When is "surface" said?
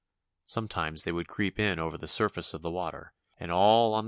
2.07-2.55